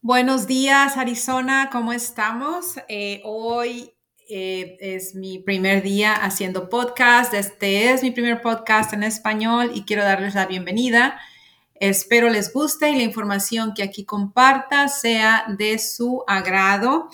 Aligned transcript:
Buenos 0.00 0.46
días, 0.46 0.96
Arizona, 0.96 1.70
¿cómo 1.72 1.92
estamos? 1.92 2.76
Eh, 2.88 3.20
hoy 3.24 3.94
eh, 4.28 4.76
es 4.78 5.16
mi 5.16 5.40
primer 5.40 5.82
día 5.82 6.14
haciendo 6.14 6.68
podcast. 6.68 7.34
Este 7.34 7.90
es 7.90 8.04
mi 8.04 8.12
primer 8.12 8.40
podcast 8.40 8.92
en 8.92 9.02
español 9.02 9.72
y 9.74 9.82
quiero 9.82 10.04
darles 10.04 10.36
la 10.36 10.46
bienvenida. 10.46 11.18
Espero 11.74 12.30
les 12.30 12.52
guste 12.52 12.90
y 12.90 12.96
la 12.96 13.02
información 13.02 13.74
que 13.74 13.82
aquí 13.82 14.04
comparta 14.04 14.86
sea 14.86 15.46
de 15.58 15.80
su 15.80 16.22
agrado. 16.28 17.08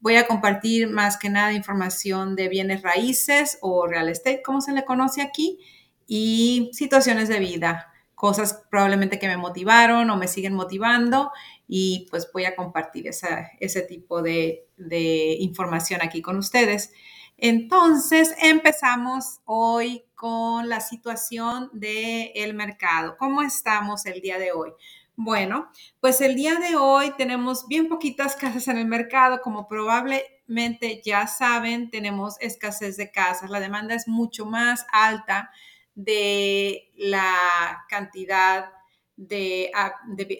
Voy 0.00 0.16
a 0.16 0.26
compartir 0.26 0.88
más 0.88 1.18
que 1.18 1.28
nada 1.28 1.52
información 1.52 2.34
de 2.34 2.48
bienes 2.48 2.80
raíces 2.80 3.58
o 3.60 3.86
real 3.86 4.08
estate, 4.08 4.40
como 4.40 4.62
se 4.62 4.72
le 4.72 4.86
conoce 4.86 5.20
aquí, 5.20 5.58
y 6.06 6.70
situaciones 6.72 7.28
de 7.28 7.40
vida, 7.40 7.92
cosas 8.14 8.62
probablemente 8.70 9.18
que 9.18 9.28
me 9.28 9.36
motivaron 9.36 10.08
o 10.08 10.16
me 10.16 10.28
siguen 10.28 10.54
motivando 10.54 11.30
y 11.74 12.06
pues 12.10 12.30
voy 12.30 12.44
a 12.44 12.54
compartir 12.54 13.08
ese 13.08 13.80
tipo 13.88 14.20
de, 14.20 14.68
información 15.40 16.02
aquí 16.02 16.20
con 16.20 16.36
ustedes. 16.36 16.92
Entonces, 17.38 18.34
empezamos 18.42 19.40
hoy 19.46 20.04
con 20.14 20.68
la 20.68 20.80
situación 20.80 21.70
del 21.72 22.52
mercado. 22.52 23.16
¿Cómo 23.18 23.40
estamos 23.40 24.04
el 24.04 24.20
día 24.20 24.38
de 24.38 24.52
hoy? 24.52 24.72
Bueno, 25.16 25.70
pues 25.98 26.20
el 26.20 26.34
día 26.34 26.56
de 26.56 26.76
hoy 26.76 27.14
tenemos 27.16 27.66
bien 27.68 27.88
poquitas 27.88 28.36
casas 28.36 28.68
en 28.68 28.76
el 28.76 28.86
mercado, 28.86 29.40
como 29.40 29.66
probablemente 29.66 31.00
ya 31.02 31.26
saben, 31.26 31.90
tenemos 31.90 32.36
escasez 32.40 32.98
de 32.98 33.10
casas, 33.10 33.48
la 33.48 33.60
demanda 33.60 33.94
es 33.94 34.06
mucho 34.06 34.44
más 34.44 34.84
alta 34.92 35.50
de 35.94 36.92
la 36.96 37.86
cantidad 37.88 38.66
de, 39.16 39.70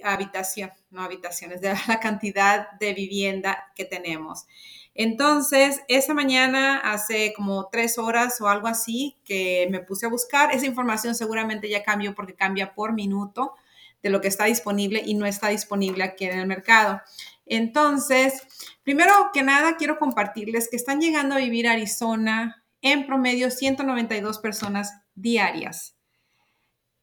habitación, 0.02 0.70
no 0.90 1.02
habitaciones, 1.02 1.60
de 1.60 1.74
la 1.88 2.00
cantidad 2.00 2.70
de 2.72 2.95
vivienda 2.95 3.72
que 3.74 3.84
tenemos. 3.84 4.46
Entonces, 4.95 5.80
esta 5.88 6.12
mañana, 6.12 6.79
hace 6.79 7.32
como 7.34 7.68
tres 7.70 7.98
horas 7.98 8.40
o 8.40 8.48
algo 8.48 8.68
así, 8.68 9.16
que 9.24 9.66
me 9.70 9.80
puse 9.80 10.06
a 10.06 10.10
buscar, 10.10 10.54
esa 10.54 10.66
información 10.66 11.14
seguramente 11.14 11.68
ya 11.68 11.82
cambió 11.82 12.14
porque 12.14 12.34
cambia 12.34 12.74
por 12.74 12.92
minuto 12.92 13.54
de 14.02 14.10
lo 14.10 14.20
que 14.20 14.29
está 14.29 14.46
disponible 14.46 15.02
y 15.04 15.14
no 15.14 15.26
está 15.26 15.48
disponible 15.48 16.04
aquí 16.04 16.26
en 16.26 16.38
el 16.38 16.46
mercado. 16.46 17.01
Entonces, 17.46 18.42
primero 18.82 19.12
que 19.32 19.42
nada, 19.42 19.76
quiero 19.76 19.98
compartirles 19.98 20.68
que 20.68 20.76
están 20.76 21.01
llegando 21.01 21.34
a 21.34 21.38
vivir 21.38 21.68
a 21.68 21.73
Arizona 21.73 22.64
en 22.82 23.07
promedio 23.07 23.51
192 23.51 24.38
personas 24.38 24.92
diarias. 25.14 25.96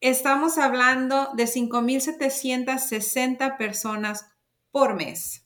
Estamos 0.01 0.57
hablando 0.57 1.31
de 1.33 1.45
5.760 1.45 3.57
personas 3.57 4.31
por 4.71 4.95
mes. 4.95 5.45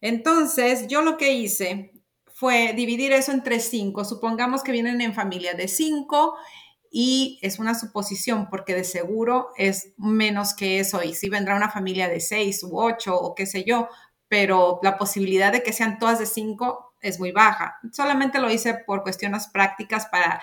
Entonces, 0.00 0.88
yo 0.88 1.02
lo 1.02 1.16
que 1.16 1.34
hice 1.34 1.92
fue 2.26 2.72
dividir 2.72 3.12
eso 3.12 3.30
entre 3.30 3.60
cinco. 3.60 4.04
Supongamos 4.04 4.64
que 4.64 4.72
vienen 4.72 5.00
en 5.00 5.14
familia 5.14 5.54
de 5.54 5.68
cinco 5.68 6.34
y 6.90 7.38
es 7.40 7.60
una 7.60 7.76
suposición 7.76 8.48
porque 8.50 8.74
de 8.74 8.82
seguro 8.82 9.50
es 9.56 9.92
menos 9.96 10.54
que 10.54 10.80
eso 10.80 11.04
y 11.04 11.14
si 11.14 11.28
vendrá 11.28 11.54
una 11.54 11.70
familia 11.70 12.08
de 12.08 12.18
seis 12.18 12.64
u 12.64 12.80
ocho 12.80 13.16
o 13.16 13.36
qué 13.36 13.46
sé 13.46 13.62
yo, 13.62 13.88
pero 14.26 14.80
la 14.82 14.98
posibilidad 14.98 15.52
de 15.52 15.62
que 15.62 15.72
sean 15.72 16.00
todas 16.00 16.18
de 16.18 16.26
cinco 16.26 16.96
es 17.00 17.20
muy 17.20 17.30
baja. 17.30 17.78
Solamente 17.92 18.40
lo 18.40 18.50
hice 18.50 18.74
por 18.74 19.04
cuestiones 19.04 19.46
prácticas 19.46 20.06
para 20.06 20.42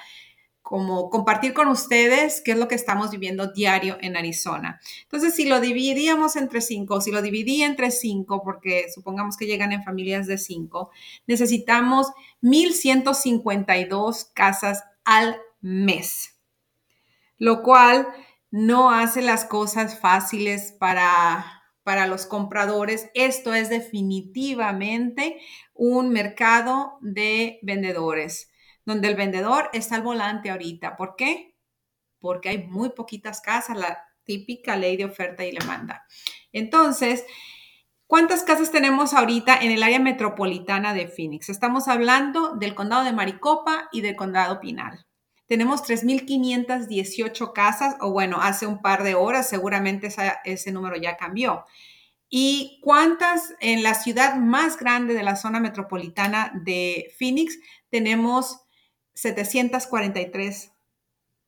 como 0.70 1.10
compartir 1.10 1.56
con 1.56 1.68
ustedes 1.68 2.44
qué 2.46 2.52
es 2.52 2.58
lo 2.60 2.68
que 2.68 2.76
estamos 2.76 3.10
viviendo 3.10 3.52
diario 3.52 3.98
en 4.02 4.16
Arizona. 4.16 4.80
Entonces, 5.02 5.34
si 5.34 5.46
lo 5.46 5.60
dividíamos 5.60 6.36
entre 6.36 6.62
cinco, 6.62 7.02
si 7.02 7.10
lo 7.10 7.24
dividí 7.24 7.64
entre 7.64 7.90
cinco, 7.90 8.44
porque 8.44 8.86
supongamos 8.94 9.36
que 9.36 9.48
llegan 9.48 9.72
en 9.72 9.84
familias 9.84 10.28
de 10.28 10.38
cinco, 10.38 10.92
necesitamos 11.26 12.12
1.152 12.44 14.28
casas 14.36 14.84
al 15.06 15.38
mes, 15.60 16.40
lo 17.40 17.64
cual 17.64 18.08
no 18.52 18.92
hace 18.92 19.24
las 19.24 19.46
cosas 19.46 20.00
fáciles 20.00 20.72
para, 20.80 21.64
para 21.82 22.06
los 22.06 22.28
compradores. 22.28 23.10
Esto 23.16 23.56
es 23.56 23.72
definitivamente 23.72 25.42
un 25.74 26.10
mercado 26.10 27.00
de 27.02 27.58
vendedores 27.64 28.49
donde 28.90 29.08
el 29.08 29.16
vendedor 29.16 29.70
está 29.72 29.96
al 29.96 30.02
volante 30.02 30.50
ahorita. 30.50 30.98
¿Por 30.98 31.16
qué? 31.16 31.56
Porque 32.20 32.50
hay 32.50 32.68
muy 32.68 32.90
poquitas 32.90 33.40
casas, 33.40 33.78
la 33.78 34.04
típica 34.24 34.76
ley 34.76 34.98
de 34.98 35.06
oferta 35.06 35.46
y 35.46 35.52
demanda. 35.52 36.06
Entonces, 36.52 37.24
¿cuántas 38.08 38.44
casas 38.44 38.72
tenemos 38.72 39.14
ahorita 39.14 39.58
en 39.58 39.72
el 39.72 39.84
área 39.84 40.00
metropolitana 40.00 40.96
de 40.96 41.08
Phoenix? 41.08 41.50
Estamos 41.50 41.88
hablando 41.88 42.56
del 42.56 42.74
condado 42.74 43.04
de 43.04 43.14
Maricopa 43.14 43.90
y 43.92 44.02
del 44.02 44.16
condado 44.16 44.60
Pinal. 44.60 45.06
Tenemos 45.46 45.84
3.518 45.84 47.54
casas, 47.54 47.96
o 48.02 48.12
bueno, 48.12 48.40
hace 48.42 48.66
un 48.66 48.82
par 48.82 49.04
de 49.04 49.14
horas 49.14 49.48
seguramente 49.48 50.10
ese 50.46 50.72
número 50.72 50.96
ya 50.96 51.16
cambió. 51.16 51.66
¿Y 52.28 52.80
cuántas 52.84 53.54
en 53.60 53.84
la 53.84 53.94
ciudad 53.94 54.36
más 54.36 54.78
grande 54.78 55.14
de 55.14 55.24
la 55.24 55.36
zona 55.36 55.60
metropolitana 55.60 56.52
de 56.64 57.14
Phoenix 57.18 57.58
tenemos 57.90 58.62
743 59.22 60.72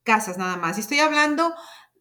casas 0.02 0.38
nada 0.38 0.56
más. 0.56 0.76
Y 0.76 0.80
estoy 0.80 1.00
hablando 1.00 1.54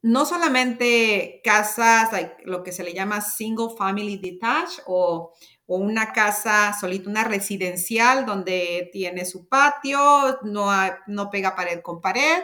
no 0.03 0.25
solamente 0.25 1.41
casas, 1.43 2.09
lo 2.43 2.63
que 2.63 2.71
se 2.71 2.83
le 2.83 2.93
llama 2.93 3.21
single 3.21 3.75
family 3.77 4.17
detached 4.17 4.83
o, 4.87 5.33
una 5.67 6.11
casa 6.11 6.75
solita, 6.77 7.09
una 7.09 7.23
residencial 7.23 8.25
donde 8.25 8.89
tiene 8.91 9.23
su 9.23 9.47
patio, 9.47 10.37
no, 10.43 10.69
no 11.07 11.29
pega 11.29 11.55
pared 11.55 11.79
con 11.81 12.01
pared. 12.01 12.43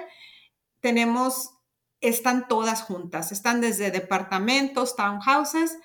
Tenemos, 0.80 1.50
están 2.00 2.48
todas 2.48 2.84
juntas, 2.84 3.34
están 3.34 3.60
desde 3.60 3.92
departamentos, 3.92 4.96
townhouses, 4.96 5.78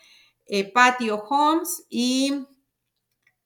eh, 0.46 0.70
patio 0.70 1.16
homes 1.28 1.84
y, 1.90 2.46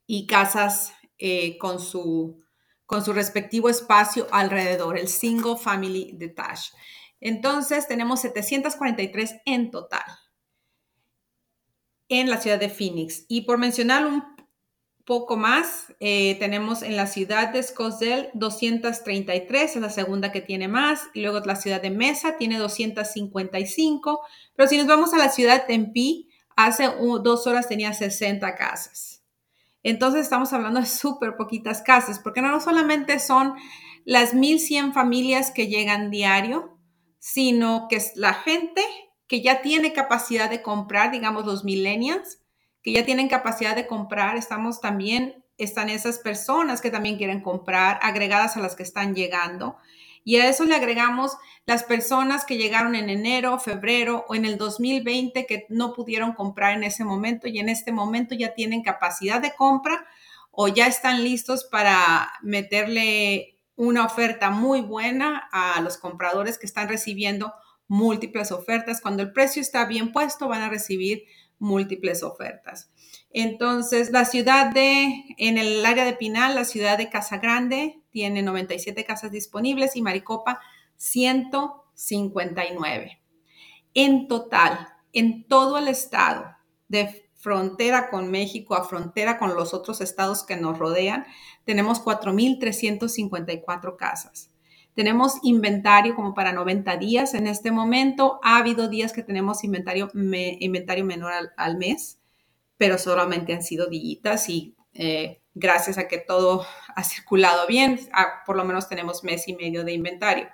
y 0.07 0.27
casas 0.27 0.93
eh, 1.17 1.57
con 1.57 1.81
su 1.81 2.45
con 2.87 3.05
su 3.05 3.13
respectivo 3.13 3.69
espacio 3.69 4.27
alrededor, 4.31 4.97
el 4.97 5.09
Single 5.09 5.57
Family 5.57 6.13
Detached. 6.15 6.73
Entonces, 7.21 7.89
tenemos 7.89 8.21
743 8.21 9.37
en 9.45 9.71
total 9.71 10.05
en 12.09 12.31
la 12.31 12.41
ciudad 12.41 12.59
de 12.59 12.69
Phoenix. 12.69 13.25
Y 13.29 13.43
por 13.43 13.59
mencionar 13.59 14.07
un 14.07 14.23
poco 15.05 15.37
más, 15.37 15.95
eh, 16.01 16.37
tenemos 16.39 16.83
en 16.83 16.97
la 16.97 17.07
ciudad 17.07 17.53
de 17.53 17.63
Scottsdale 17.63 18.31
233, 18.35 19.77
es 19.77 19.83
la 19.83 19.91
segunda 19.91 20.33
que 20.33 20.41
tiene 20.41 20.69
más. 20.69 21.03
Y 21.15 21.23
luego 21.23 21.41
la 21.41 21.57
ciudad 21.57 21.81
de 21.81 21.91
Mesa 21.91 22.37
tiene 22.37 22.59
255. 22.59 24.21
Pero 24.55 24.69
si 24.69 24.77
nos 24.77 24.87
vamos 24.87 25.15
a 25.15 25.19
la 25.19 25.31
ciudad 25.31 25.61
de 25.61 25.67
Tempe, 25.67 26.27
hace 26.57 26.89
dos 27.23 27.47
horas 27.47 27.69
tenía 27.69 27.93
60 27.93 28.55
casas. 28.57 29.16
Entonces 29.89 30.23
estamos 30.23 30.53
hablando 30.53 30.81
de 30.81 30.87
súper 30.87 31.37
poquitas 31.37 31.81
casas, 31.81 32.19
porque 32.19 32.43
no 32.43 32.61
solamente 32.61 33.21
son 33.21 33.55
las 34.05 34.35
1.100 34.35 34.93
familias 34.93 35.53
que 35.53 35.69
llegan 35.69 36.11
diario, 36.11 36.77
sino 37.21 37.87
que 37.89 37.95
es 37.95 38.17
la 38.17 38.35
gente 38.35 38.83
que 39.29 39.43
ya 39.43 39.63
tiene 39.63 39.93
capacidad 39.93 40.51
de 40.51 40.61
comprar, 40.61 41.13
digamos 41.13 41.47
los 41.47 41.63
millennials, 41.63 42.41
que 42.83 42.91
ya 42.91 43.05
tienen 43.05 43.29
capacidad 43.29 43.77
de 43.77 43.87
comprar, 43.87 44.37
estamos 44.37 44.81
también, 44.81 45.45
están 45.57 45.89
esas 45.89 46.19
personas 46.19 46.81
que 46.81 46.91
también 46.91 47.17
quieren 47.17 47.41
comprar, 47.41 48.01
agregadas 48.03 48.57
a 48.57 48.61
las 48.61 48.75
que 48.75 48.83
están 48.83 49.15
llegando. 49.15 49.77
Y 50.27 50.39
a 50.39 50.49
eso 50.49 50.65
le 50.65 50.75
agregamos 50.75 51.37
las 51.67 51.85
personas 51.85 52.45
que 52.45 52.57
llegaron 52.57 52.97
en 52.97 53.11
enero, 53.11 53.61
febrero 53.61 54.27
o 54.29 54.35
en 54.35 54.45
el 54.45 54.59
2020 54.59 55.47
que 55.47 55.67
no 55.69 55.93
pudieron 55.93 56.33
comprar 56.33 56.77
en 56.77 56.83
ese 56.83 57.05
momento 57.05 57.47
y 57.47 57.61
en 57.61 57.69
este 57.69 57.93
momento 57.93 58.35
ya 58.35 58.53
tienen 58.53 58.83
capacidad 58.83 59.41
de 59.41 59.55
compra 59.55 60.05
o 60.51 60.67
ya 60.67 60.89
están 60.89 61.23
listos 61.23 61.63
para 61.71 62.33
meterle 62.43 63.61
una 63.77 64.05
oferta 64.05 64.51
muy 64.51 64.81
buena 64.81 65.49
a 65.53 65.81
los 65.81 65.97
compradores 65.97 66.59
que 66.59 66.67
están 66.67 66.89
recibiendo 66.89 67.55
múltiples 67.87 68.51
ofertas. 68.51 69.01
Cuando 69.01 69.23
el 69.23 69.33
precio 69.33 69.63
está 69.63 69.85
bien 69.85 70.11
puesto, 70.11 70.49
van 70.49 70.63
a 70.63 70.69
recibir 70.69 71.23
múltiples 71.61 72.25
ofertas. 72.25 72.91
Entonces, 73.31 74.11
la 74.11 74.25
ciudad 74.25 74.73
de, 74.73 75.25
en 75.39 75.57
el 75.57 75.87
área 75.87 76.05
de 76.05 76.15
Pinal, 76.15 76.57
la 76.57 76.65
ciudad 76.65 76.99
de 76.99 77.11
Casa 77.11 77.39
Grande 77.39 78.01
tiene 78.17 78.41
97 78.41 79.05
casas 79.05 79.31
disponibles 79.31 79.95
y 79.95 80.01
Maricopa 80.01 80.59
159. 80.97 83.21
En 83.93 84.27
total, 84.27 84.89
en 85.13 85.47
todo 85.47 85.77
el 85.77 85.89
estado, 85.89 86.47
de 86.89 87.29
frontera 87.35 88.09
con 88.09 88.31
México 88.31 88.75
a 88.75 88.85
frontera 88.85 89.39
con 89.39 89.55
los 89.55 89.75
otros 89.75 90.01
estados 90.01 90.45
que 90.45 90.57
nos 90.57 90.79
rodean, 90.79 91.27
tenemos 91.67 92.03
4.354 92.03 93.97
casas. 93.97 94.51
Tenemos 94.95 95.35
inventario 95.43 96.15
como 96.15 96.33
para 96.33 96.55
90 96.55 96.97
días 96.97 97.35
en 97.35 97.47
este 97.47 97.71
momento. 97.71 98.41
Ha 98.43 98.57
habido 98.57 98.89
días 98.89 99.13
que 99.13 99.23
tenemos 99.23 99.63
inventario, 99.63 100.09
inventario 100.15 101.05
menor 101.05 101.33
al 101.55 101.77
mes 101.77 102.19
pero 102.79 102.99
solamente 102.99 103.55
han 103.55 103.63
sido 103.63 103.87
dillitas 103.87 104.49
y 104.49 104.75
eh, 104.95 105.41
gracias 105.57 105.97
a 105.97 106.07
que 106.07 106.19
todo 106.19 106.67
ha 106.95 107.03
circulado 107.03 107.67
bien, 107.67 107.99
por 108.45 108.57
lo 108.57 108.65
menos 108.65 108.89
tenemos 108.89 109.25
mes 109.25 109.49
y 109.49 109.57
medio 109.57 109.85
de 109.85 109.95
inventario. 109.95 110.49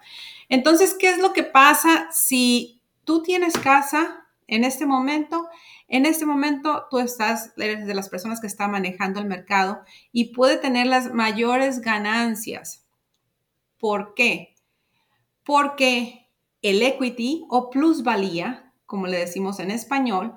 Entonces, 0.48 0.94
¿qué 0.98 1.10
es 1.10 1.18
lo 1.18 1.32
que 1.32 1.42
pasa 1.42 2.08
si 2.12 2.80
tú 3.04 3.20
tienes 3.22 3.54
casa 3.54 4.26
en 4.46 4.62
este 4.62 4.86
momento? 4.86 5.48
En 5.88 6.06
este 6.06 6.24
momento 6.24 6.86
tú 6.88 7.00
estás, 7.00 7.52
eres 7.56 7.84
de 7.84 7.94
las 7.94 8.08
personas 8.08 8.40
que 8.40 8.46
está 8.46 8.68
manejando 8.68 9.18
el 9.18 9.26
mercado 9.26 9.82
y 10.12 10.32
puede 10.32 10.56
tener 10.56 10.86
las 10.86 11.12
mayores 11.12 11.80
ganancias. 11.80 12.86
¿Por 13.78 14.14
qué? 14.14 14.54
Porque 15.42 16.28
el 16.62 16.80
equity 16.80 17.44
o 17.50 17.70
plusvalía, 17.70 18.72
como 18.86 19.08
le 19.08 19.18
decimos 19.18 19.58
en 19.58 19.72
español, 19.72 20.34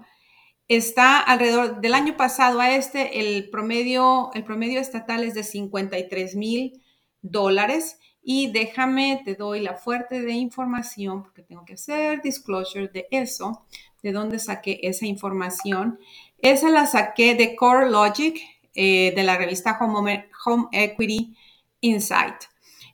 está 0.68 1.20
alrededor 1.20 1.82
del 1.82 1.94
año 1.94 2.18
pasado 2.18 2.60
a 2.60 2.76
este, 2.76 3.20
el 3.20 3.50
promedio, 3.50 4.32
el 4.34 4.44
promedio 4.44 4.80
estatal 4.80 5.24
es 5.24 5.34
de 5.34 5.44
53 5.44 6.36
mil 6.36 6.82
dólares. 7.22 8.00
Y 8.28 8.52
déjame, 8.52 9.22
te 9.24 9.36
doy 9.36 9.62
la 9.62 9.76
fuerte 9.76 10.22
de 10.22 10.32
información 10.32 11.22
porque 11.22 11.44
tengo 11.44 11.64
que 11.64 11.74
hacer 11.74 12.24
disclosure 12.24 12.88
de 12.88 13.08
eso, 13.12 13.66
de 14.02 14.12
dónde 14.12 14.40
saqué 14.40 14.80
esa 14.82 15.06
información. 15.06 16.00
Esa 16.40 16.70
la 16.70 16.88
saqué 16.88 17.36
de 17.36 17.56
Core 17.56 17.92
Logic, 17.92 18.40
eh, 18.74 19.14
de 19.16 19.24
la 19.24 19.38
revista 19.38 19.78
Home, 19.80 20.28
Home 20.46 20.68
Equity 20.72 21.36
Insight. 21.82 22.36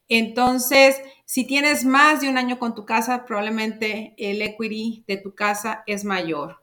Entonces, 0.09 1.01
si 1.23 1.45
tienes 1.45 1.85
más 1.85 2.19
de 2.19 2.27
un 2.27 2.37
año 2.37 2.59
con 2.59 2.75
tu 2.75 2.85
casa, 2.85 3.25
probablemente 3.25 4.13
el 4.17 4.41
equity 4.41 5.05
de 5.07 5.15
tu 5.15 5.33
casa 5.33 5.83
es 5.87 6.03
mayor. 6.03 6.60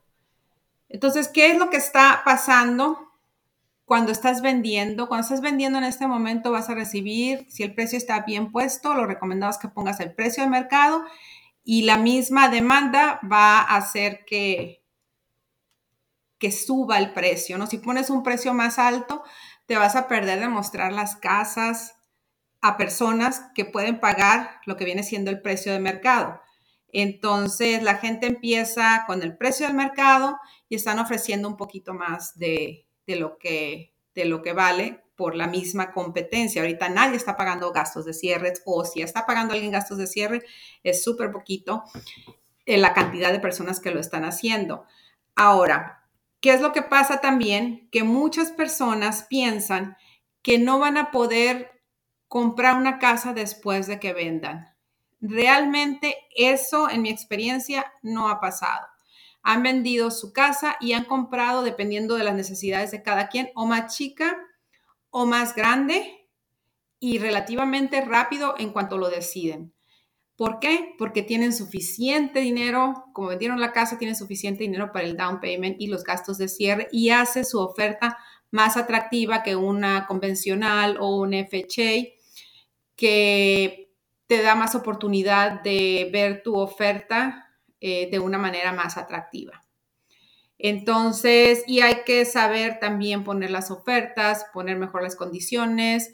Entonces, 0.88 1.28
¿qué 1.28 1.50
es 1.50 1.58
lo 1.58 1.70
que 1.70 1.76
está 1.76 2.22
pasando 2.24 3.12
cuando 3.84 4.12
estás 4.12 4.42
vendiendo? 4.42 5.08
Cuando 5.08 5.24
estás 5.24 5.40
vendiendo 5.40 5.78
en 5.78 5.84
este 5.84 6.06
momento 6.06 6.50
vas 6.50 6.70
a 6.70 6.74
recibir, 6.74 7.46
si 7.48 7.62
el 7.62 7.74
precio 7.74 7.98
está 7.98 8.20
bien 8.20 8.50
puesto, 8.50 8.94
lo 8.94 9.06
recomendado 9.06 9.50
es 9.50 9.58
que 9.58 9.68
pongas 9.68 10.00
el 10.00 10.14
precio 10.14 10.42
de 10.42 10.50
mercado 10.50 11.04
y 11.64 11.82
la 11.82 11.98
misma 11.98 12.48
demanda 12.48 13.20
va 13.30 13.60
a 13.60 13.76
hacer 13.76 14.24
que, 14.24 14.82
que 16.38 16.50
suba 16.50 16.98
el 16.98 17.12
precio, 17.12 17.58
¿no? 17.58 17.66
Si 17.66 17.78
pones 17.78 18.08
un 18.08 18.22
precio 18.22 18.54
más 18.54 18.78
alto, 18.78 19.22
te 19.66 19.76
vas 19.76 19.94
a 19.96 20.08
perder 20.08 20.40
de 20.40 20.48
mostrar 20.48 20.92
las 20.92 21.16
casas 21.16 21.96
a 22.62 22.76
personas 22.76 23.42
que 23.54 23.64
pueden 23.64 24.00
pagar 24.00 24.60
lo 24.64 24.76
que 24.76 24.84
viene 24.84 25.02
siendo 25.02 25.30
el 25.30 25.42
precio 25.42 25.72
de 25.72 25.78
mercado. 25.78 26.40
Entonces 27.00 27.82
la 27.82 27.96
gente 27.96 28.26
empieza 28.26 29.04
con 29.06 29.22
el 29.22 29.36
precio 29.36 29.66
del 29.66 29.76
mercado 29.76 30.38
y 30.68 30.74
están 30.74 30.98
ofreciendo 30.98 31.48
un 31.48 31.56
poquito 31.56 31.94
más 31.94 32.36
de, 32.38 32.86
lo, 33.06 33.38
que, 33.38 33.92
vale 34.54 35.04
por 35.14 35.36
la 35.36 35.46
misma 35.46 35.92
competencia. 35.92 36.60
Ahorita 36.60 36.88
nadie 36.88 37.16
está 37.16 37.36
pagando 37.36 37.70
gastos 37.72 38.04
de 38.04 38.14
cierre 38.14 38.52
o 38.64 38.84
si 38.84 39.00
está 39.00 39.26
pagando 39.26 39.54
alguien 39.54 39.70
gastos 39.70 39.98
de 39.98 40.08
cierre 40.08 40.42
es 40.82 41.04
súper 41.04 41.30
poquito 41.30 41.84
en 42.66 42.82
la 42.82 42.94
cantidad 42.94 43.30
de 43.30 43.38
personas 43.38 43.78
que 43.78 43.92
lo 43.92 44.00
están 44.00 44.24
haciendo. 44.24 44.84
Ahora, 45.36 46.08
¿qué 46.40 46.52
es 46.52 46.60
lo 46.60 46.72
que 46.72 46.82
pasa 46.82 47.20
también? 47.20 47.88
Que 47.92 48.02
muchas 48.02 48.50
personas 48.50 49.24
piensan 49.28 49.96
que 50.42 50.58
no 50.58 50.80
van 50.80 50.96
a 50.96 51.12
poder 51.12 51.80
comprar 52.26 52.76
una 52.76 52.98
casa 52.98 53.34
después 53.34 53.86
de 53.86 54.00
que 54.00 54.12
vendan. 54.12 54.77
Realmente 55.20 56.16
eso, 56.36 56.88
en 56.88 57.02
mi 57.02 57.10
experiencia, 57.10 57.92
no 58.02 58.28
ha 58.28 58.40
pasado. 58.40 58.86
Han 59.42 59.62
vendido 59.62 60.10
su 60.10 60.32
casa 60.32 60.76
y 60.80 60.92
han 60.92 61.04
comprado, 61.04 61.62
dependiendo 61.62 62.16
de 62.16 62.24
las 62.24 62.34
necesidades 62.34 62.90
de 62.90 63.02
cada 63.02 63.28
quien, 63.28 63.50
o 63.54 63.66
más 63.66 63.96
chica 63.96 64.38
o 65.10 65.26
más 65.26 65.54
grande 65.54 66.28
y 67.00 67.18
relativamente 67.18 68.00
rápido 68.00 68.54
en 68.58 68.70
cuanto 68.70 68.98
lo 68.98 69.08
deciden. 69.08 69.72
¿Por 70.36 70.60
qué? 70.60 70.94
Porque 70.98 71.22
tienen 71.22 71.52
suficiente 71.52 72.38
dinero, 72.40 73.06
como 73.12 73.28
vendieron 73.28 73.60
la 73.60 73.72
casa, 73.72 73.98
tienen 73.98 74.14
suficiente 74.14 74.62
dinero 74.62 74.92
para 74.92 75.04
el 75.04 75.16
down 75.16 75.40
payment 75.40 75.80
y 75.80 75.88
los 75.88 76.04
gastos 76.04 76.38
de 76.38 76.46
cierre 76.46 76.88
y 76.92 77.10
hace 77.10 77.42
su 77.42 77.58
oferta 77.58 78.18
más 78.52 78.76
atractiva 78.76 79.42
que 79.42 79.56
una 79.56 80.06
convencional 80.06 80.96
o 81.00 81.16
un 81.16 81.32
FHA 81.32 82.08
que 82.94 83.87
te 84.28 84.42
da 84.42 84.54
más 84.54 84.76
oportunidad 84.76 85.62
de 85.62 86.08
ver 86.12 86.42
tu 86.44 86.56
oferta 86.56 87.48
eh, 87.80 88.08
de 88.10 88.18
una 88.20 88.38
manera 88.38 88.72
más 88.72 88.96
atractiva. 88.96 89.64
Entonces, 90.58 91.64
y 91.66 91.80
hay 91.80 92.02
que 92.04 92.24
saber 92.24 92.78
también 92.78 93.24
poner 93.24 93.50
las 93.50 93.70
ofertas, 93.70 94.46
poner 94.52 94.76
mejor 94.76 95.02
las 95.02 95.16
condiciones, 95.16 96.12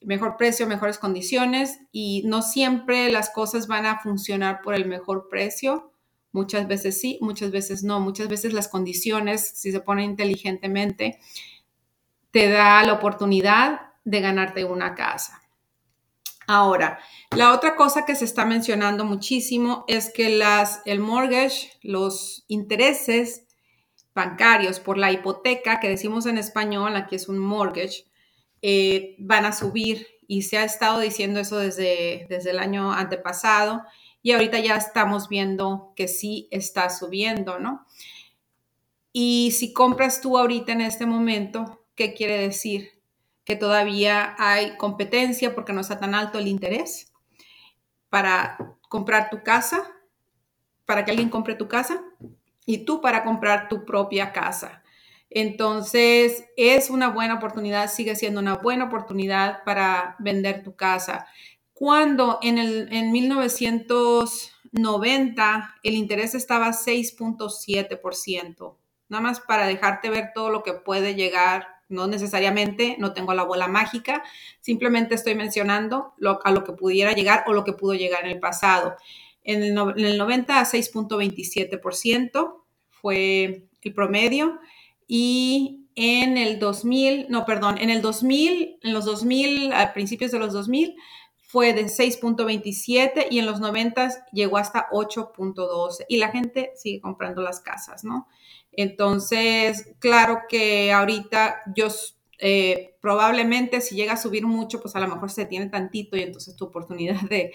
mejor 0.00 0.36
precio, 0.36 0.66
mejores 0.66 0.98
condiciones 0.98 1.78
y 1.92 2.22
no 2.26 2.42
siempre 2.42 3.10
las 3.10 3.30
cosas 3.30 3.66
van 3.68 3.86
a 3.86 4.00
funcionar 4.00 4.60
por 4.62 4.74
el 4.74 4.86
mejor 4.86 5.28
precio. 5.30 5.92
Muchas 6.32 6.68
veces 6.68 7.00
sí, 7.00 7.18
muchas 7.22 7.52
veces 7.52 7.82
no. 7.82 8.00
Muchas 8.00 8.28
veces 8.28 8.52
las 8.52 8.68
condiciones, 8.68 9.48
si 9.56 9.72
se 9.72 9.80
ponen 9.80 10.10
inteligentemente, 10.10 11.20
te 12.32 12.50
da 12.50 12.82
la 12.82 12.92
oportunidad 12.92 13.92
de 14.04 14.20
ganarte 14.20 14.64
una 14.64 14.94
casa. 14.94 15.45
Ahora, 16.46 17.00
la 17.32 17.52
otra 17.52 17.74
cosa 17.74 18.06
que 18.06 18.14
se 18.14 18.24
está 18.24 18.44
mencionando 18.44 19.04
muchísimo 19.04 19.84
es 19.88 20.12
que 20.12 20.30
las, 20.30 20.80
el 20.84 21.00
mortgage, 21.00 21.72
los 21.82 22.44
intereses 22.46 23.46
bancarios 24.14 24.78
por 24.78 24.96
la 24.96 25.10
hipoteca, 25.10 25.80
que 25.80 25.88
decimos 25.88 26.26
en 26.26 26.38
español, 26.38 26.96
aquí 26.96 27.16
es 27.16 27.28
un 27.28 27.38
mortgage, 27.38 28.06
eh, 28.62 29.16
van 29.18 29.44
a 29.44 29.52
subir 29.52 30.06
y 30.28 30.42
se 30.42 30.58
ha 30.58 30.64
estado 30.64 31.00
diciendo 31.00 31.40
eso 31.40 31.58
desde, 31.58 32.26
desde 32.28 32.50
el 32.50 32.58
año 32.58 32.92
antepasado 32.92 33.82
y 34.22 34.32
ahorita 34.32 34.58
ya 34.58 34.76
estamos 34.76 35.28
viendo 35.28 35.92
que 35.94 36.08
sí 36.08 36.48
está 36.50 36.90
subiendo, 36.90 37.58
¿no? 37.58 37.86
Y 39.12 39.52
si 39.52 39.72
compras 39.72 40.20
tú 40.20 40.36
ahorita 40.36 40.72
en 40.72 40.80
este 40.80 41.06
momento, 41.06 41.86
¿qué 41.94 42.12
quiere 42.12 42.38
decir? 42.38 42.95
Que 43.46 43.56
todavía 43.56 44.34
hay 44.38 44.76
competencia 44.76 45.54
porque 45.54 45.72
no 45.72 45.80
está 45.80 45.98
tan 45.98 46.14
alto 46.14 46.38
el 46.38 46.48
interés 46.48 47.10
para 48.10 48.58
comprar 48.88 49.30
tu 49.30 49.44
casa, 49.44 49.88
para 50.84 51.04
que 51.04 51.12
alguien 51.12 51.30
compre 51.30 51.54
tu 51.54 51.68
casa 51.68 52.02
y 52.66 52.84
tú 52.84 53.00
para 53.00 53.22
comprar 53.22 53.68
tu 53.68 53.84
propia 53.84 54.32
casa. 54.32 54.82
Entonces, 55.30 56.46
es 56.56 56.90
una 56.90 57.10
buena 57.10 57.34
oportunidad, 57.34 57.88
sigue 57.88 58.16
siendo 58.16 58.40
una 58.40 58.56
buena 58.56 58.86
oportunidad 58.86 59.62
para 59.64 60.16
vender 60.18 60.64
tu 60.64 60.74
casa. 60.74 61.28
Cuando 61.72 62.40
en, 62.42 62.58
el, 62.58 62.92
en 62.92 63.12
1990 63.12 65.76
el 65.84 65.94
interés 65.94 66.34
estaba 66.34 66.70
6.7%, 66.70 68.76
nada 69.08 69.22
más 69.22 69.38
para 69.40 69.68
dejarte 69.68 70.10
ver 70.10 70.32
todo 70.34 70.50
lo 70.50 70.64
que 70.64 70.72
puede 70.72 71.14
llegar 71.14 71.75
no 71.88 72.06
necesariamente, 72.06 72.96
no 72.98 73.12
tengo 73.12 73.34
la 73.34 73.44
bola 73.44 73.68
mágica, 73.68 74.22
simplemente 74.60 75.14
estoy 75.14 75.34
mencionando 75.34 76.14
lo, 76.18 76.44
a 76.44 76.50
lo 76.50 76.64
que 76.64 76.72
pudiera 76.72 77.12
llegar 77.12 77.44
o 77.46 77.52
lo 77.52 77.64
que 77.64 77.72
pudo 77.72 77.94
llegar 77.94 78.24
en 78.24 78.32
el 78.32 78.40
pasado. 78.40 78.96
En 79.44 79.62
el, 79.62 79.78
en 79.78 80.04
el 80.04 80.18
90 80.18 80.60
a 80.60 80.64
6.27% 80.64 82.62
fue 82.90 83.68
el 83.82 83.94
promedio 83.94 84.58
y 85.06 85.86
en 85.94 86.36
el 86.36 86.58
2000, 86.58 87.26
no, 87.30 87.46
perdón, 87.46 87.78
en 87.78 87.90
el 87.90 88.02
2000, 88.02 88.78
en 88.82 88.92
los 88.92 89.04
2000, 89.04 89.72
a 89.72 89.94
principios 89.94 90.32
de 90.32 90.38
los 90.38 90.52
2000, 90.52 90.96
fue 91.46 91.72
de 91.72 91.86
6.27 91.86 93.28
y 93.30 93.38
en 93.38 93.46
los 93.46 93.60
90 93.60 94.26
llegó 94.32 94.58
hasta 94.58 94.88
8.12 94.90 96.04
y 96.08 96.16
la 96.18 96.30
gente 96.30 96.72
sigue 96.74 97.00
comprando 97.00 97.40
las 97.40 97.60
casas, 97.60 98.04
¿no? 98.04 98.26
Entonces, 98.72 99.94
claro 100.00 100.40
que 100.48 100.92
ahorita 100.92 101.62
yo 101.74 101.88
eh, 102.38 102.96
probablemente 103.00 103.80
si 103.80 103.94
llega 103.94 104.14
a 104.14 104.18
subir 104.18 104.46
mucho, 104.46 104.82
pues 104.82 104.96
a 104.96 105.00
lo 105.00 105.08
mejor 105.08 105.30
se 105.30 105.46
tiene 105.46 105.68
tantito 105.68 106.16
y 106.16 106.22
entonces 106.22 106.56
tu 106.56 106.66
oportunidad 106.66 107.20
de, 107.22 107.52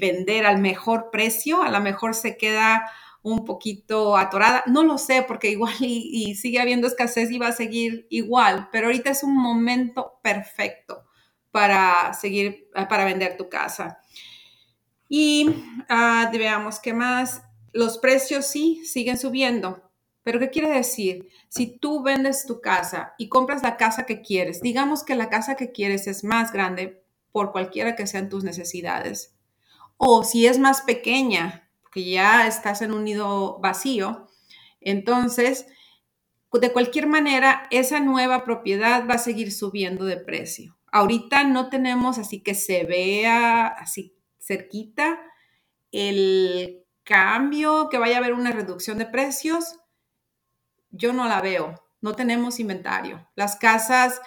vender 0.00 0.44
al 0.44 0.58
mejor 0.58 1.10
precio, 1.10 1.62
a 1.62 1.70
lo 1.70 1.80
mejor 1.80 2.14
se 2.14 2.36
queda 2.36 2.90
un 3.22 3.44
poquito 3.44 4.16
atorada. 4.16 4.64
No 4.66 4.82
lo 4.82 4.98
sé, 4.98 5.24
porque 5.26 5.50
igual 5.50 5.74
y, 5.80 6.34
sigue 6.34 6.60
habiendo 6.60 6.88
escasez 6.88 7.30
y 7.30 7.38
va 7.38 7.48
a 7.48 7.52
seguir 7.52 8.06
igual, 8.10 8.68
pero 8.72 8.88
ahorita 8.88 9.10
es 9.10 9.22
un 9.22 9.36
momento 9.36 10.18
perfecto 10.22 11.07
para 11.50 12.12
seguir, 12.14 12.68
ah, 12.74 12.88
para 12.88 13.04
vender 13.04 13.36
tu 13.36 13.48
casa. 13.48 13.98
Y 15.08 15.48
uh, 15.48 16.30
veamos 16.30 16.80
qué 16.80 16.92
más. 16.92 17.42
Los 17.72 17.98
precios 17.98 18.46
sí 18.46 18.84
siguen 18.84 19.18
subiendo. 19.18 19.90
Pero 20.22 20.38
¿qué 20.38 20.50
quiere 20.50 20.70
decir? 20.70 21.28
Si 21.48 21.78
tú 21.78 22.02
vendes 22.02 22.44
tu 22.44 22.60
casa 22.60 23.14
y 23.16 23.28
compras 23.28 23.62
la 23.62 23.76
casa 23.76 24.04
que 24.04 24.20
quieres, 24.20 24.60
digamos 24.60 25.02
que 25.02 25.14
la 25.14 25.30
casa 25.30 25.56
que 25.56 25.72
quieres 25.72 26.06
es 26.06 26.22
más 26.22 26.52
grande 26.52 27.02
por 27.32 27.52
cualquiera 27.52 27.96
que 27.96 28.06
sean 28.06 28.28
tus 28.28 28.44
necesidades, 28.44 29.34
o 29.96 30.24
si 30.24 30.46
es 30.46 30.58
más 30.58 30.82
pequeña, 30.82 31.70
porque 31.82 32.04
ya 32.04 32.46
estás 32.46 32.82
en 32.82 32.92
un 32.92 33.04
nido 33.04 33.58
vacío, 33.60 34.26
entonces 34.80 35.66
de 36.52 36.72
cualquier 36.72 37.06
manera, 37.06 37.66
esa 37.70 38.00
nueva 38.00 38.44
propiedad 38.44 39.06
va 39.08 39.14
a 39.14 39.18
seguir 39.18 39.52
subiendo 39.52 40.04
de 40.06 40.16
precio. 40.16 40.77
Ahorita 40.92 41.44
no 41.44 41.68
tenemos 41.68 42.18
así 42.18 42.40
que 42.42 42.54
se 42.54 42.84
vea 42.84 43.66
así 43.66 44.16
cerquita 44.38 45.20
el 45.92 46.84
cambio, 47.04 47.88
que 47.90 47.98
vaya 47.98 48.16
a 48.16 48.18
haber 48.18 48.34
una 48.34 48.52
reducción 48.52 48.98
de 48.98 49.06
precios. 49.06 49.78
Yo 50.90 51.12
no 51.12 51.26
la 51.26 51.40
veo. 51.40 51.74
No 52.00 52.14
tenemos 52.14 52.60
inventario. 52.60 53.28
Las 53.34 53.56
casas 53.56 54.20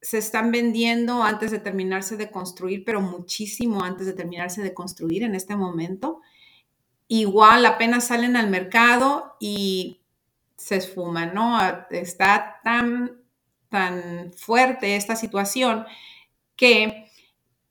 se 0.00 0.18
están 0.18 0.52
vendiendo 0.52 1.22
antes 1.22 1.50
de 1.50 1.58
terminarse 1.58 2.16
de 2.16 2.30
construir, 2.30 2.84
pero 2.84 3.00
muchísimo 3.00 3.82
antes 3.82 4.06
de 4.06 4.12
terminarse 4.12 4.62
de 4.62 4.74
construir 4.74 5.22
en 5.22 5.34
este 5.34 5.56
momento. 5.56 6.20
Igual 7.08 7.66
apenas 7.66 8.06
salen 8.06 8.36
al 8.36 8.48
mercado 8.48 9.36
y 9.40 10.02
se 10.56 10.76
esfuman, 10.76 11.34
¿no? 11.34 11.58
Está 11.90 12.60
tan, 12.62 13.22
tan 13.76 14.32
fuerte 14.32 14.96
esta 14.96 15.16
situación 15.16 15.84
que 16.56 17.10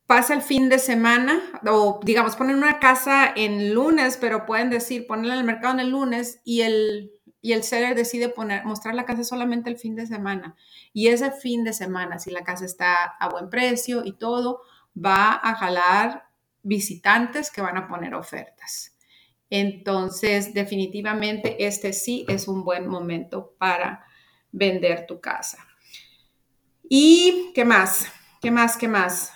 pasa 0.06 0.36
el 0.36 0.44
fin 0.44 0.70
de 0.70 0.78
semana 0.78 1.42
o 1.66 2.00
digamos 2.04 2.36
ponen 2.36 2.58
una 2.58 2.80
casa 2.80 3.34
en 3.36 3.74
lunes, 3.74 4.20
pero 4.22 4.46
pueden 4.46 4.70
decir 4.70 5.08
ponerla 5.08 5.34
en 5.34 5.40
el 5.40 5.46
mercado 5.48 5.74
en 5.74 5.80
el 5.80 5.90
lunes 5.90 6.42
y 6.44 6.62
el 6.62 7.12
y 7.42 7.54
el 7.54 7.64
seller 7.64 7.96
decide 7.96 8.30
poner, 8.30 8.66
mostrar 8.66 8.94
la 8.94 9.06
casa 9.06 9.24
solamente 9.24 9.70
el 9.70 9.78
fin 9.78 9.96
de 9.96 10.08
semana. 10.08 10.56
Y 10.94 11.08
ese 11.08 11.32
fin 11.32 11.64
de 11.64 11.74
semana, 11.74 12.18
si 12.18 12.32
la 12.32 12.44
casa 12.44 12.66
está 12.66 13.04
a 13.04 13.30
buen 13.30 13.52
precio 13.52 14.04
y 14.04 14.14
todo, 14.14 14.62
va 14.96 15.40
a 15.44 15.54
jalar 15.54 16.28
visitantes 16.64 17.52
que 17.52 17.62
van 17.62 17.78
a 17.78 17.88
poner 17.88 18.16
ofertas. 18.16 18.98
Entonces, 19.52 20.56
definitivamente, 20.56 21.68
este 21.68 21.94
sí 21.94 22.26
es 22.28 22.48
un 22.48 22.64
buen 22.64 22.88
momento 22.88 23.56
para 23.60 24.04
vender 24.52 25.06
tu 25.06 25.22
casa. 25.22 25.60
¿Y 26.90 27.52
qué 27.54 27.66
más? 27.66 28.08
¿Qué 28.42 28.52
más? 28.52 28.78
¿Qué 28.78 28.88
más? 28.88 29.32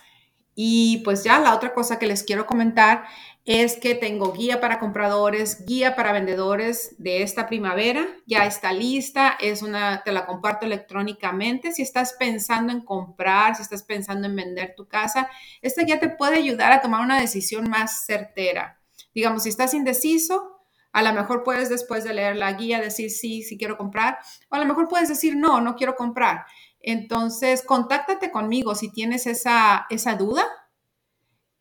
Y 0.55 0.97
pues 1.05 1.23
ya 1.23 1.39
la 1.39 1.55
otra 1.55 1.73
cosa 1.73 1.97
que 1.97 2.07
les 2.07 2.23
quiero 2.23 2.45
comentar 2.45 3.05
es 3.45 3.77
que 3.77 3.95
tengo 3.95 4.33
guía 4.33 4.59
para 4.59 4.77
compradores, 4.77 5.65
guía 5.65 5.95
para 5.95 6.11
vendedores 6.11 6.95
de 6.99 7.23
esta 7.23 7.47
primavera. 7.47 8.05
Ya 8.27 8.45
está 8.45 8.73
lista, 8.73 9.37
es 9.39 9.63
una, 9.63 10.03
te 10.03 10.11
la 10.11 10.25
comparto 10.25 10.65
electrónicamente. 10.65 11.71
Si 11.71 11.81
estás 11.81 12.13
pensando 12.19 12.71
en 12.71 12.81
comprar, 12.81 13.55
si 13.55 13.63
estás 13.63 13.83
pensando 13.83 14.27
en 14.27 14.35
vender 14.35 14.75
tu 14.75 14.87
casa, 14.87 15.29
esta 15.61 15.83
guía 15.83 15.99
te 15.99 16.09
puede 16.09 16.37
ayudar 16.37 16.73
a 16.73 16.81
tomar 16.81 17.01
una 17.01 17.19
decisión 17.19 17.69
más 17.69 18.05
certera. 18.05 18.79
Digamos, 19.15 19.43
si 19.43 19.49
estás 19.49 19.73
indeciso, 19.73 20.59
a 20.91 21.01
lo 21.01 21.13
mejor 21.13 21.43
puedes 21.43 21.69
después 21.69 22.03
de 22.03 22.13
leer 22.13 22.35
la 22.35 22.53
guía 22.53 22.79
decir 22.81 23.09
sí, 23.11 23.43
sí 23.43 23.57
quiero 23.57 23.77
comprar, 23.77 24.19
o 24.49 24.55
a 24.55 24.59
lo 24.59 24.65
mejor 24.65 24.87
puedes 24.87 25.09
decir 25.09 25.35
no, 25.35 25.61
no 25.61 25.75
quiero 25.75 25.95
comprar. 25.95 26.45
Entonces, 26.81 27.63
contáctate 27.63 28.31
conmigo 28.31 28.75
si 28.75 28.91
tienes 28.91 29.27
esa, 29.27 29.85
esa 29.89 30.15
duda 30.15 30.45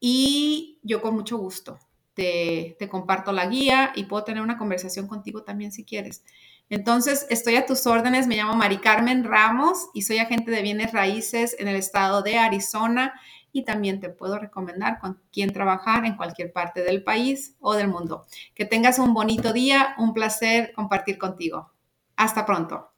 y 0.01 0.81
yo 0.83 1.03
con 1.03 1.15
mucho 1.15 1.39
gusto 1.39 1.79
te, 2.19 2.89
comparto 2.91 3.31
la 3.31 3.47
guía 3.47 3.93
y 3.95 4.05
puedo 4.05 4.25
tener 4.25 4.43
una 4.43 4.59
conversación 4.59 5.07
contigo 5.07 5.45
también 5.45 5.71
si 5.71 5.85
quieres. 5.85 6.25
Entonces, 6.69 7.27
estoy 7.31 7.55
a 7.55 7.65
tus 7.65 7.87
órdenes. 7.87 8.27
Me 8.27 8.37
llamo 8.37 8.55
Mari 8.55 8.79
Carmen 8.79 9.23
Ramos 9.23 9.89
y 9.95 10.03
soy 10.03 10.19
agente 10.19 10.51
de 10.51 10.63
bienes 10.63 10.93
raíces 10.93 11.55
en 11.61 11.69
el 11.69 11.77
estado 11.77 12.23
de 12.23 12.37
Arizona 12.37 13.15
y 13.53 13.65
también 13.65 14.01
te 14.01 14.11
puedo 14.11 14.39
recomendar 14.39 14.99
con 14.99 15.23
quién 15.33 15.53
trabajar 15.53 16.05
en 16.05 16.17
cualquier 16.17 16.53
parte 16.53 16.83
del 16.83 17.05
país 17.05 17.55
o 17.61 17.75
del 17.75 17.87
mundo. 17.87 18.27
Que 18.55 18.65
tengas 18.65 18.99
un 18.99 19.15
bonito 19.15 19.53
día, 19.53 19.95
un 19.97 20.13
placer 20.13 20.73
compartir 20.75 21.19
contigo. 21.19 21.73
Hasta 22.17 22.45
pronto. 22.45 22.91